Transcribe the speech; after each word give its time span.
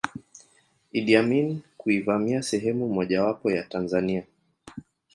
Iddi 0.93 1.15
Amini 1.15 1.63
kuivamia 1.77 2.41
sehemu 2.41 2.89
mojawapo 2.89 3.51
ya 3.51 3.63
Tanzania 3.63 4.23